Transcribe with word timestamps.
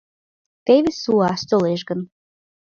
Теве 0.65 0.91
суас 1.01 1.41
толеш 1.49 1.81
гын 1.89 2.01